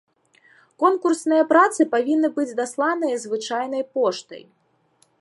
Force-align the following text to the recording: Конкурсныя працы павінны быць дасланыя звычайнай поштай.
Конкурсныя 0.83 1.43
працы 1.51 1.87
павінны 1.93 2.33
быць 2.39 2.57
дасланыя 2.63 3.23
звычайнай 3.27 3.83
поштай. 3.99 4.43